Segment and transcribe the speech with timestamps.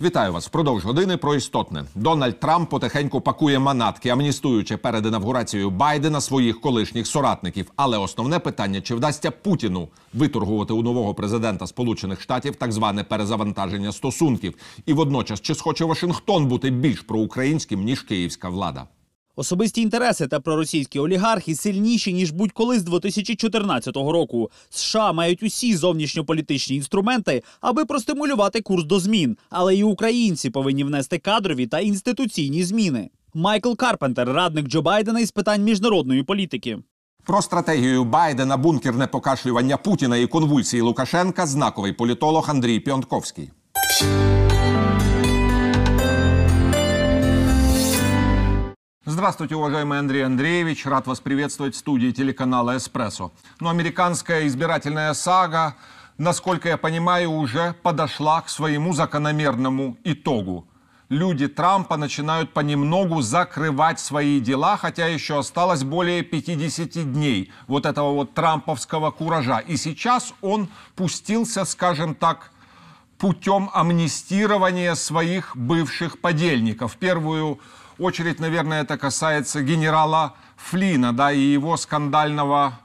[0.00, 1.84] Вітаю вас впродовж години про істотне.
[1.94, 7.72] Дональд Трамп потихеньку пакує манатки, амністуючи перед інавгурацією Байдена своїх колишніх соратників.
[7.76, 13.92] Але основне питання: чи вдасться Путіну виторгувати у нового президента Сполучених Штатів так зване перезавантаження
[13.92, 14.54] стосунків,
[14.86, 18.86] і водночас чи схоче Вашингтон бути більш проукраїнським ніж київська влада?
[19.38, 24.50] Особисті інтереси та проросійські олігархи сильніші ніж будь-коли з 2014 року.
[24.70, 29.36] США мають усі зовнішньополітичні інструменти, аби простимулювати курс до змін.
[29.50, 33.10] Але і українці повинні внести кадрові та інституційні зміни.
[33.34, 36.78] Майкл Карпентер, радник Джо Байдена із питань міжнародної політики.
[37.24, 43.50] Про стратегію Байдена, бункерне покашлювання Путіна і конвульсії Лукашенка знаковий політолог Андрій Піонтковський.
[49.18, 50.86] Здравствуйте, уважаемый Андрей Андреевич.
[50.86, 53.32] Рад вас приветствовать в студии телеканала «Эспрессо».
[53.58, 55.74] Но американская избирательная сага,
[56.18, 60.68] насколько я понимаю, уже подошла к своему закономерному итогу.
[61.08, 68.12] Люди Трампа начинают понемногу закрывать свои дела, хотя еще осталось более 50 дней вот этого
[68.12, 69.58] вот трамповского куража.
[69.58, 72.52] И сейчас он пустился, скажем так,
[73.18, 76.96] путем амнистирования своих бывших подельников.
[76.98, 77.58] Первую
[77.98, 82.78] очередь, наверное, это касается генерала Флина, да, и его скандального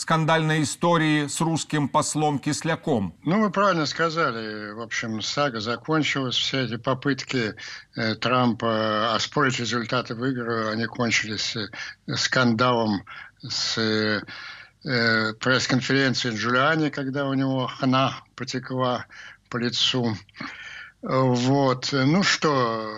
[0.00, 3.14] скандальной истории с русским послом Кисляком.
[3.22, 4.72] Ну, вы правильно сказали.
[4.72, 6.36] В общем, сага закончилась.
[6.36, 7.54] Все эти попытки
[7.96, 11.68] э, Трампа оспорить результаты выборов, они кончились э,
[12.14, 13.04] скандалом
[13.42, 14.22] с э,
[14.84, 19.04] э пресс-конференции Джулиани, когда у него хна потекла
[19.50, 20.16] по лицу.
[21.02, 21.90] Вот.
[21.92, 22.90] Ну что,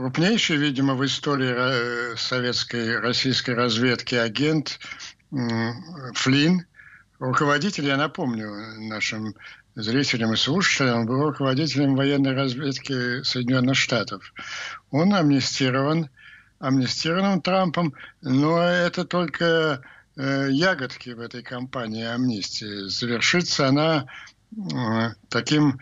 [0.00, 4.78] крупнейший, видимо, в истории э, советской, российской разведки агент
[6.14, 6.64] Флинн,
[7.18, 9.34] руководитель, я напомню нашим
[9.74, 14.32] зрителям и слушателям, был руководителем военной разведки Соединенных Штатов.
[14.90, 16.08] Он амнистирован,
[16.60, 19.82] амнистирован Трампом, но это только
[20.16, 22.88] э, ягодки в этой кампании амнистии.
[22.88, 24.06] Завершится она
[25.28, 25.78] таким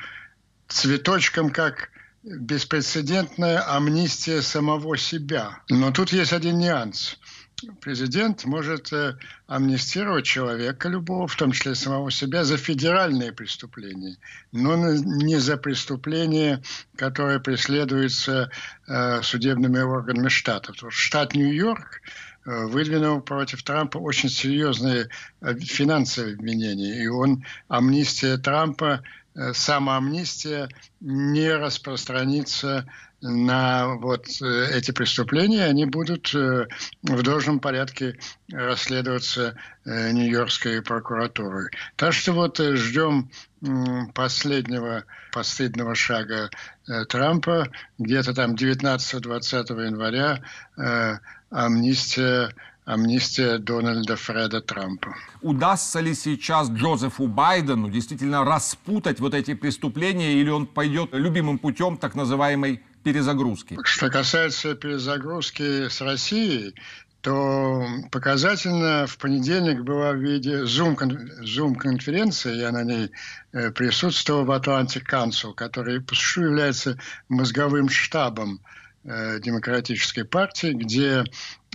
[0.67, 1.91] цветочком, как
[2.23, 5.61] беспрецедентная амнистия самого себя.
[5.69, 7.19] Но тут есть один нюанс.
[7.81, 9.17] Президент может э,
[9.49, 14.17] амнистировать человека любого, в том числе самого себя, за федеральные преступления,
[14.53, 16.63] но не за преступления,
[16.95, 18.51] которые преследуются
[18.87, 20.77] э, судебными органами штатов.
[20.91, 22.01] Штат Нью-Йорк
[22.47, 25.09] э, выдвинул против Трампа очень серьезные
[25.43, 27.03] финансовые обвинения.
[27.03, 29.03] И он, амнистия Трампа
[29.53, 30.69] самоамнистия
[31.01, 32.87] не распространится
[33.21, 36.69] на вот э, эти преступления, они будут э,
[37.03, 38.19] в должном порядке
[38.53, 41.71] расследоваться Нью-Йоркской прокуратурой.
[41.97, 43.31] Так что вот ждем
[44.15, 46.51] последнего постыдного шага
[47.09, 47.69] Трампа,
[47.99, 50.43] где-то там 19-20 января
[51.51, 52.55] амнистия
[52.89, 55.15] амнистия Дональда Фреда Трампа.
[55.43, 61.99] Удастся ли сейчас Джозефу Байдену действительно распутать вот эти преступления, или он пойдет любимым путем
[61.99, 63.79] так называемой перезагрузки?
[63.85, 66.75] Что касается перезагрузки с Россией,
[67.21, 73.11] то показательно в понедельник была в виде Zoom-конференции, я на ней
[73.53, 78.61] э, присутствовал в Atlantic Council, который по сути является мозговым штабом
[79.05, 81.25] э, демократической партии, где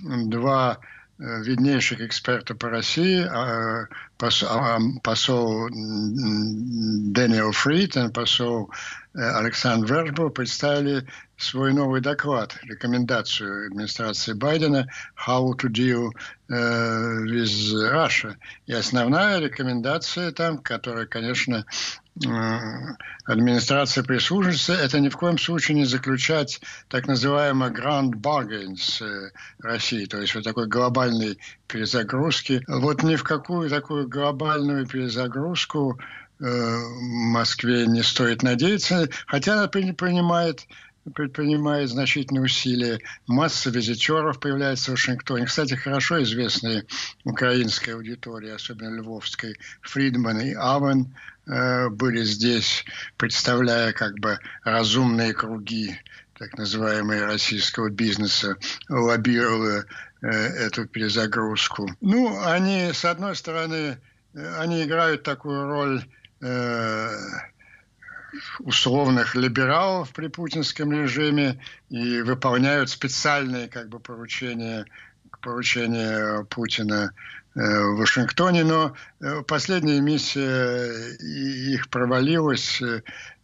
[0.01, 0.80] два
[1.19, 3.88] виднейших экспертов по России, а,
[4.19, 8.72] а, посол Дэниел Фрид и посол
[9.13, 11.07] э, Александр Вербо представили
[11.38, 14.88] свой новый доклад, рекомендацию администрации Байдена
[15.28, 16.09] «How to deal
[16.50, 18.35] uh, with Russia».
[18.66, 21.66] И основная рекомендация там, которая, конечно,
[23.25, 29.31] администрация прислуживается, это ни в коем случае не заключать так называемый grand bargain с э,
[29.59, 32.63] Россией, то есть вот такой глобальной перезагрузки.
[32.68, 36.00] Вот ни в какую такую глобальную перезагрузку
[36.39, 36.44] э,
[37.01, 40.68] Москве не стоит надеяться, хотя она принимает
[41.14, 43.00] предпринимает значительные усилия.
[43.28, 45.46] Масса визитеров появляется в Вашингтоне.
[45.46, 46.86] Кстати, хорошо известные
[47.24, 51.14] украинской аудитории, особенно львовской, Фридман и Авен
[51.46, 52.86] э, были здесь,
[53.18, 55.98] представляя как бы разумные круги
[56.38, 58.58] так называемые российского бизнеса,
[58.90, 59.84] лоббировали
[60.22, 61.90] э, эту перезагрузку.
[62.02, 63.98] Ну, они, с одной стороны,
[64.34, 66.04] э, они играют такую роль
[66.42, 67.10] э,
[68.59, 71.59] условных либералов при путинском режиме
[71.89, 74.85] и выполняют специальные как бы поручения
[75.41, 77.12] поручения Путина
[77.53, 78.95] в Вашингтоне, но
[79.47, 82.81] последняя миссия их провалилась,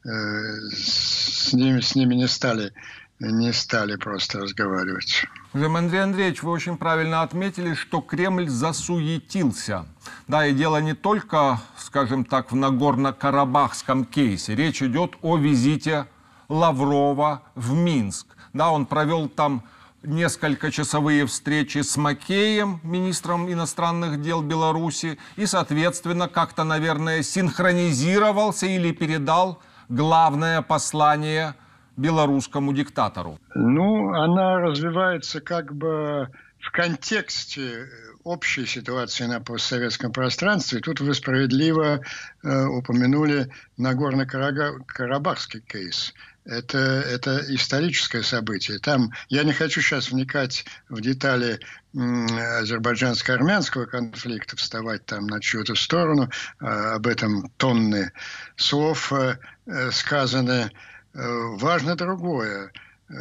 [0.04, 2.74] с ними, с ними не стали
[3.20, 5.26] не стали просто разговаривать.
[5.54, 9.86] Андрей Андреевич, вы очень правильно отметили, что Кремль засуетился.
[10.28, 14.56] Да, и дело не только, скажем так, в Нагорно-Карабахском кейсе.
[14.56, 16.06] Речь идет о визите
[16.48, 18.28] Лаврова в Минск.
[18.54, 19.64] Да, он провел там
[20.02, 28.94] несколько часовые встречи с Макеем, министром иностранных дел Беларуси, и, соответственно, как-то, наверное, синхронизировался или
[28.94, 31.56] передал главное послание–
[32.00, 33.40] белорусскому диктатору?
[33.56, 36.30] Ну, она развивается как бы
[36.60, 37.88] в контексте
[38.24, 40.80] общей ситуации на постсоветском пространстве.
[40.80, 42.02] Тут вы справедливо
[42.44, 46.14] э, упомянули Нагорно-Карабахский кейс.
[46.46, 48.80] Это, это историческое событие.
[48.80, 51.60] Там я не хочу сейчас вникать в детали
[51.96, 56.30] азербайджанско-армянского конфликта, вставать там на чью-то сторону.
[56.60, 58.12] Э, об этом тонны
[58.56, 60.72] слов э, э сказаны.
[61.14, 62.72] Э, важно другое.
[63.10, 63.14] Э,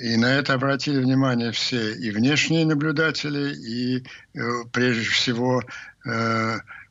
[0.00, 4.40] и на это обратили внимание все и внешние наблюдатели, и э,
[4.72, 5.62] прежде всего,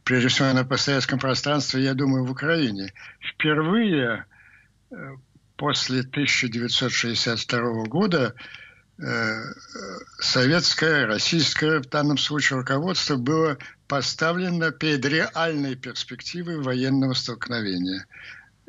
[0.03, 2.93] прежде всего на постсоветском пространстве, я думаю, в Украине.
[3.19, 4.25] Впервые
[5.55, 8.35] после 1962 года
[10.19, 13.57] советское, российское в данном случае руководство было
[13.87, 18.05] поставлено перед реальной перспективой военного столкновения.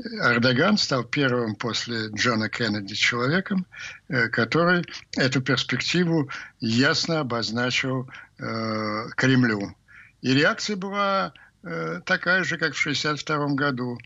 [0.05, 3.67] Эрдоган стал первым после Джона Кеннеди человеком,
[4.09, 4.85] э, который
[5.17, 6.31] эту перспективу
[6.61, 8.09] ясно обозначил
[8.39, 9.77] э, Кремлю.
[10.23, 11.33] И реакция была
[11.63, 13.99] э, такая же, как в 1962 году.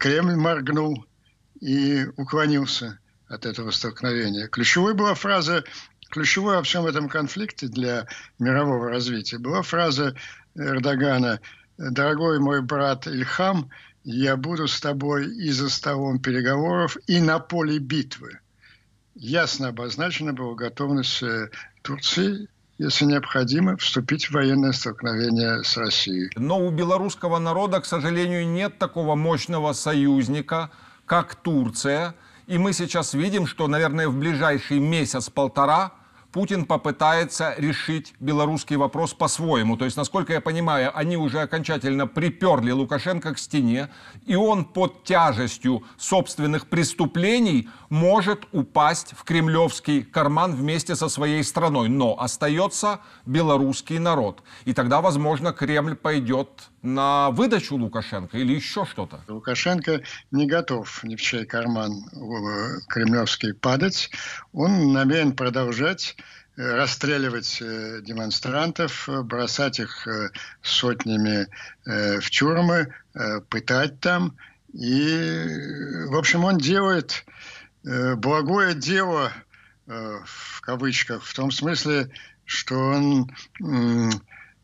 [0.00, 1.06] Кремль моргнул
[1.60, 2.98] и уклонился
[3.28, 4.48] от этого столкновения.
[4.48, 5.62] Ключевой была фраза,
[6.10, 8.08] ключевой во всем этом конфликте для
[8.40, 10.16] мирового развития была фраза
[10.56, 11.40] Эрдогана
[11.76, 13.70] «Дорогой мой брат Ильхам,
[14.10, 18.38] я буду с тобой и за столом переговоров, и на поле битвы.
[19.14, 21.50] Ясно обозначена была готовность э,
[21.82, 22.48] Турции
[22.80, 26.30] если необходимо, вступить в военное столкновение с Россией.
[26.36, 30.70] Но у белорусского народа, к сожалению, нет такого мощного союзника,
[31.04, 32.14] как Турция.
[32.46, 35.92] И мы сейчас видим, что, наверное, в ближайший месяц-полтора
[36.32, 39.76] Путин попытается решить белорусский вопрос по-своему.
[39.76, 43.88] То есть, насколько я понимаю, они уже окончательно приперли Лукашенко к стене,
[44.26, 51.88] и он под тяжестью собственных преступлений может упасть в кремлевский карман вместе со своей страной.
[51.88, 54.42] Но остается белорусский народ.
[54.66, 56.48] И тогда, возможно, Кремль пойдет
[56.82, 59.20] на выдачу Лукашенко или еще что-то?
[59.28, 64.10] Лукашенко не готов ни в чей карман э, кремлевский падать.
[64.52, 66.16] Он намерен продолжать
[66.58, 70.06] расстреливать э, демонстрантов, бросать их
[70.62, 71.46] сотнями
[71.84, 72.92] в тюрьмы,
[73.48, 74.36] пытать там.
[74.74, 77.24] И, в общем, он делает
[77.82, 79.32] благое дело,
[79.86, 82.10] в кавычках, в том смысле,
[82.44, 83.30] что он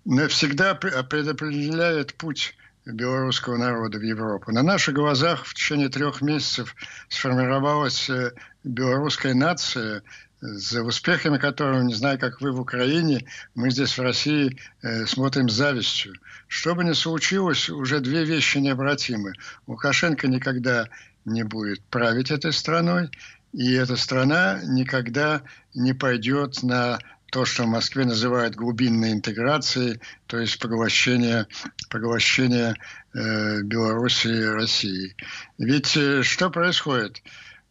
[0.05, 2.55] навсегда предопределяет путь
[2.87, 4.53] белорусского народа в Европу.
[4.53, 6.75] На наших глазах в течение трех месяцев
[7.09, 8.33] сформировалась э,
[8.63, 10.03] белорусская нация,
[10.45, 15.49] за успехами которого, не знаю, как вы в Украине, мы здесь в России э, смотрим
[15.49, 16.15] с завистью.
[16.49, 19.33] Что бы ни случилось, уже две вещи необратимы.
[19.67, 20.89] Лукашенко никогда
[21.25, 23.11] не будет править этой страной,
[23.55, 26.99] и эта страна никогда не пойдет на
[27.33, 31.47] то, что в Москве называют глубинной интеграцией, то есть поглощение,
[31.89, 32.77] поглощение
[33.15, 35.17] э, Беларуси и России.
[35.57, 37.23] Ведь э, что происходит?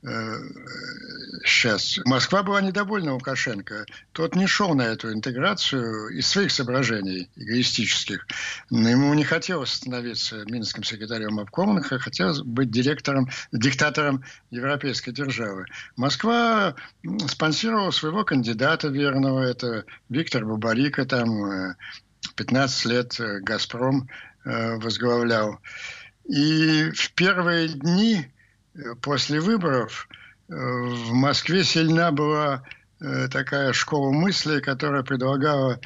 [0.06, 0.38] Э,
[1.46, 1.98] сейчас.
[2.04, 3.86] Москва была недовольна Лукашенко.
[4.12, 8.28] Тот не шел на эту интеграцию из своих соображений эгоистических.
[8.70, 15.66] Но ему не хотелось становиться минским секретарем обкома, а хотелось быть директором, диктатором европейской державы.
[15.96, 16.76] Москва
[17.28, 21.76] спонсировала своего кандидата верного, это Виктор Бабарика, там
[22.36, 24.10] 15 э, лет э, «Газпром»
[24.46, 25.62] возглавлял.
[26.26, 28.33] И в первые дни
[29.02, 30.08] после выборов
[30.50, 32.64] э, в Москве сильна была
[33.00, 35.80] э, такая школа мысли, которая предлагала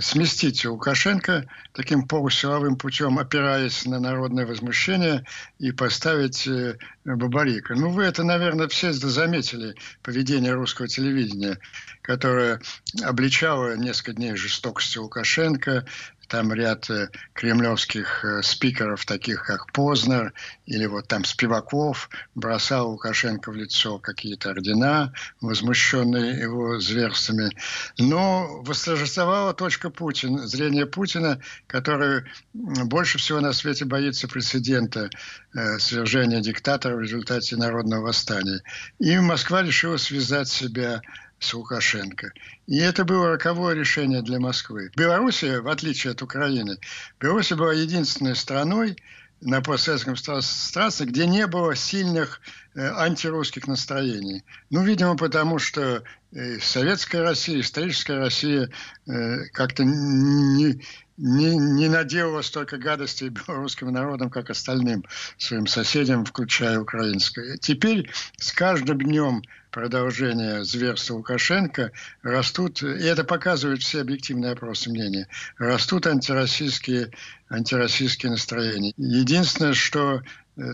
[0.00, 5.24] сместить Лукашенко таким полусиловым путем, опираясь на народное возмущение,
[5.58, 7.74] и поставить э, Бабарика.
[7.74, 11.58] Ну, вы это, наверное, все заметили, поведение русского телевидения,
[12.02, 12.60] которое
[13.02, 15.86] обличало несколько дней жестокости Лукашенко,
[16.32, 20.32] там ряд э, кремлевских э, спикеров, таких как Познер
[20.64, 27.54] или вот там Спиваков, бросал Лукашенко в лицо какие-то ордена, возмущенные его зверствами.
[27.98, 35.10] Но восторжествовала точка Путина, зрение Путина, который больше всего на свете боится прецедента
[35.54, 38.62] э, свержения диктатора в результате народного восстания.
[38.98, 41.02] И Москва решила связать себя
[41.42, 42.32] с Лукашенко.
[42.66, 44.90] И это было роковое решение для Москвы.
[44.96, 46.78] Белоруссия, в отличие от Украины,
[47.20, 48.96] Белоруссия была единственной страной
[49.42, 52.40] на постсоветском пространстве, где не было сильных
[52.74, 54.44] э, антирусских настроений.
[54.70, 58.70] Ну, видимо, потому что э, советская Россия, историческая Россия
[59.06, 60.80] э, как-то не,
[61.16, 65.04] не, не наделала столько гадостей белорусским народам, как остальным
[65.38, 67.58] своим соседям, включая украинское.
[67.58, 71.92] Теперь с каждым днем продолжения зверства Лукашенко
[72.22, 75.28] растут, и это показывают все объективные опросы мнения,
[75.58, 77.10] растут антироссийские,
[77.48, 78.92] антироссийские настроения.
[78.96, 80.22] Единственное, что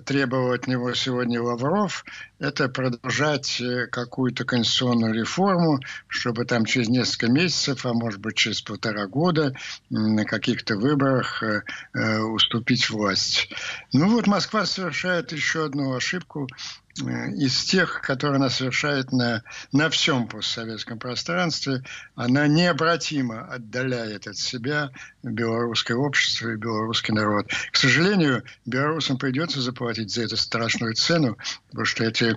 [0.05, 2.05] требовал от него сегодня Лавров,
[2.39, 8.61] это продолжать э, какую-то конституционную реформу, чтобы там через несколько месяцев, а может быть через
[8.61, 9.55] полтора года
[9.91, 11.63] на каких-то выборах э,
[11.95, 13.51] э, уступить власть.
[13.93, 19.91] Ну вот Москва совершает еще одну ошибку, Э, из тех, которые она совершает на, на
[19.91, 21.83] всем постсоветском пространстве,
[22.15, 24.91] она необратимо отдаляет от себя
[25.23, 27.51] белорусское общество и белорусский народ.
[27.71, 31.37] К сожалению, белорусам придется заплатить за это страшную цену,
[31.69, 32.37] потому что эти,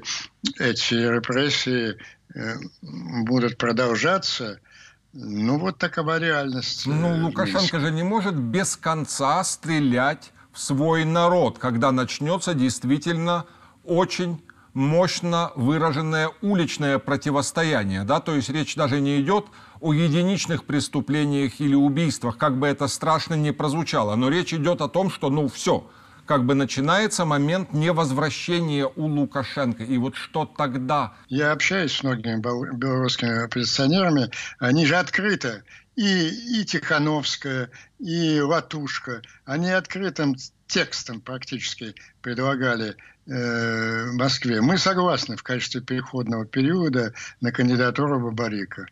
[0.60, 1.98] эти репрессии
[2.34, 4.60] э, будут продолжаться,
[5.14, 6.86] ну, вот такова реальность.
[6.86, 13.46] Ну, э, Лукашенко же не может без конца стрелять в свой народ, когда начнется действительно
[13.84, 14.42] очень
[14.74, 18.04] мощно выраженное уличное противостояние.
[18.04, 18.20] Да?
[18.20, 19.46] То есть речь даже не идет
[19.80, 24.16] о единичных преступлениях или убийствах, как бы это страшно не прозвучало.
[24.16, 25.90] Но речь идет о том, что ну все,
[26.26, 29.84] как бы начинается момент невозвращения у Лукашенко.
[29.84, 31.14] И вот что тогда?
[31.28, 32.42] Я общаюсь с многими
[32.76, 34.30] белорусскими оппозиционерами.
[34.60, 35.64] Они же открыто
[35.96, 40.36] и, и Тихановская, и Латушка, они открытым
[40.68, 42.96] текстом практически предлагали
[43.32, 44.62] э, Москве.
[44.62, 48.86] Мы согласны в качестве переходного периода на кандидатуру Бабарика.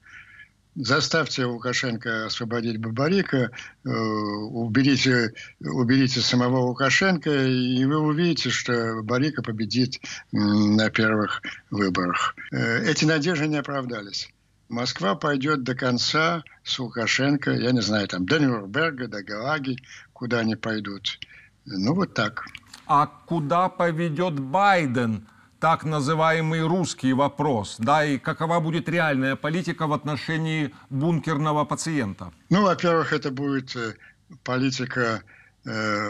[0.75, 3.51] Заставьте Лукашенко освободить Бабарика,
[3.83, 9.99] э, уберите, уберите самого Лукашенко, и вы увидите, что Бабарика победит
[10.31, 12.35] на первых выборах.
[12.51, 14.29] Э, эти надежды не оправдались.
[14.69, 19.77] Москва пойдет до конца с Лукашенко, я не знаю, там, до Нюрнберга, до Галаги,
[20.13, 21.19] куда они пойдут.
[21.65, 22.45] Ну, вот так.
[22.89, 25.27] А куда поведет Байден?
[25.59, 32.31] так называемый русский вопрос, да, и какова будет реальная политика в отношении бункерного пациента?
[32.49, 33.95] Ну, во-первых, это будет э,
[34.43, 35.21] политика
[35.65, 36.09] э,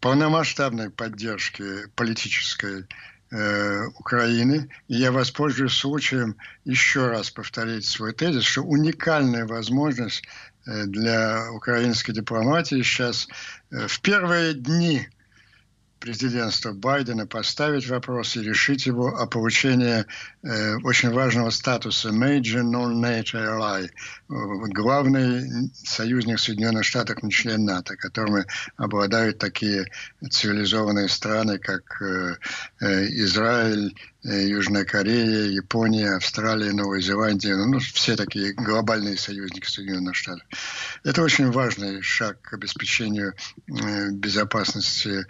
[0.00, 2.88] полномасштабной поддержки политической
[3.30, 4.68] э, Украины.
[4.88, 10.24] И я воспользуюсь случаем еще раз повторить свой тезис, что уникальная возможность
[10.66, 13.28] э, для украинской дипломатии сейчас
[13.70, 15.06] в первые дни
[16.00, 20.06] президентства Байдена поставить вопрос и решить его о получении
[20.42, 23.90] э, очень важного статуса Major Non-NATO Ally,
[24.28, 29.86] главный союзник Соединенных Штатов, не член НАТО, которыми обладают такие
[30.28, 32.36] цивилизованные страны, как э,
[32.80, 40.16] э, Израиль, э, Южная Корея, Япония, Австралия, Новая Зеландия, ну, все такие глобальные союзники Соединенных
[40.16, 40.46] Штатов.
[41.04, 43.34] Это очень важный шаг к обеспечению
[43.68, 45.24] э, безопасности Э,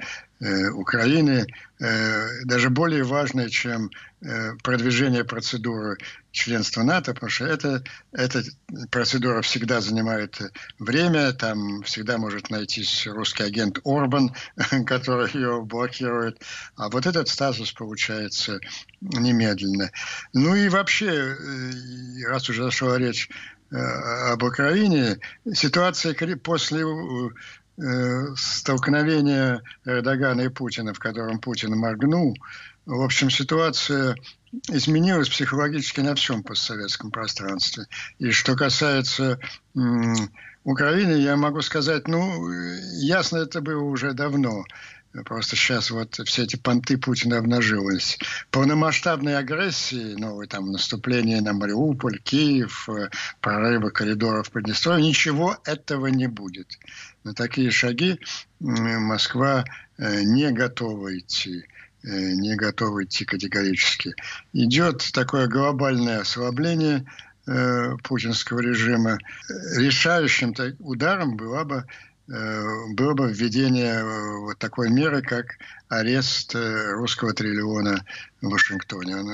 [0.71, 1.47] Украины
[1.81, 3.91] э, даже более важное, чем
[4.23, 5.99] э, продвижение процедуры
[6.31, 8.43] членства НАТО, потому что это, эта
[8.91, 10.41] процедура всегда занимает
[10.79, 14.35] время, там всегда может найтись русский агент Орбан,
[14.87, 16.43] который ее блокирует,
[16.77, 18.61] а вот этот статус получается
[19.03, 19.91] немедленно.
[20.33, 21.37] Ну и вообще,
[22.27, 23.29] раз уже зашла речь
[23.73, 25.21] об Украине,
[25.53, 27.31] ситуация после э,
[28.37, 32.37] столкновение Эрдогана и Путина, в котором Путин моргнул,
[32.87, 34.17] в общем, ситуация
[34.69, 37.87] изменилась психологически на всем постсоветском пространстве.
[38.19, 39.39] И что касается
[40.65, 42.51] Украины, я могу сказать, ну,
[42.99, 44.65] ясно это было уже давно.
[45.25, 48.19] Просто сейчас вот все эти понты Путина обнажились.
[48.53, 56.29] Полномасштабной агрессии, новое там наступление на Мариуполь, Киев, э, прорывы коридоров Приднестровья, ничего этого не
[56.29, 56.79] будет.
[57.25, 58.21] На такие шаги
[58.61, 59.65] Москва
[59.99, 61.65] э, не готова идти
[62.05, 64.15] э, не готова идти категорически.
[64.53, 67.05] Идет такое глобальное ослабление
[68.05, 69.19] путинского режима.
[69.77, 71.85] Решающим ударом была бы
[72.31, 75.59] было бы введение э, вот такой меры, как
[75.89, 78.05] арест э, русского триллиона
[78.41, 79.17] в Вашингтоне.
[79.17, 79.27] Он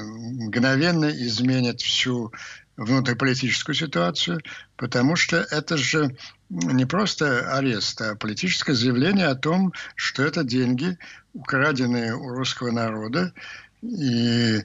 [0.46, 2.32] мгновенно изменит всю
[2.78, 4.40] внутриполитическую ситуацию,
[4.76, 6.16] потому что это же
[6.48, 10.96] не просто арест, а политическое заявление о том, что это деньги,
[11.34, 13.34] украденные у русского народа,
[13.82, 14.62] и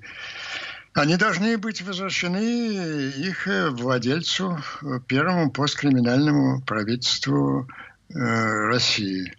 [0.93, 4.61] они должны быть возвращены их владельцу,
[5.07, 9.33] первому посткриминальному правительству Э, России.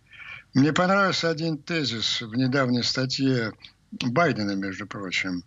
[0.55, 3.53] Мне понравился один тезис в недавней статье
[3.91, 5.45] Байдена, между прочим.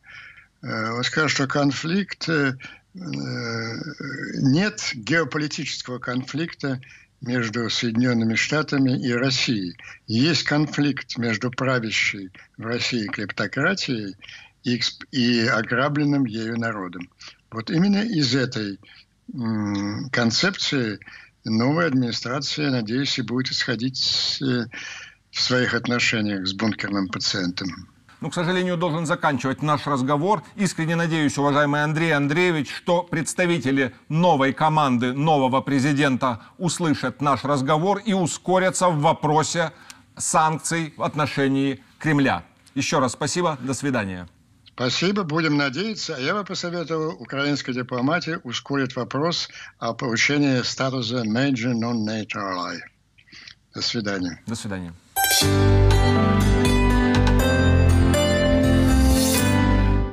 [0.62, 2.53] Э, он сказал, что конфликт, э,
[2.94, 6.82] нет геополитического конфликта
[7.22, 9.77] между Соединенными Штатами и Россией.
[10.08, 14.15] Есть конфликт между правящей в России клептократией
[15.12, 17.10] и ограбленным ею народом.
[17.51, 18.79] Вот именно из этой
[20.12, 21.00] концепции
[21.46, 24.66] новая администрация, надеюсь, и будет исходить э,
[25.32, 27.70] в своих отношениях с бункерным пациентом.
[28.22, 30.42] Ну, к сожалению, должен заканчивать наш разговор.
[30.56, 38.14] Искренне надеюсь, уважаемый Андрей Андреевич, что представители новой команды нового президента услышат наш разговор и
[38.14, 39.72] ускорятся в вопросе
[40.18, 42.44] санкций в отношении Кремля.
[42.74, 44.28] Еще раз спасибо, до свидания.
[44.75, 46.17] Спасибо, будем надеяться.
[46.20, 49.48] Я бы посоветовал украинской дипломатии ускорить вопрос
[49.79, 52.79] о получении статуса Major Non-NATO Ally.
[53.74, 54.41] До свидания.
[54.46, 54.94] До свидания.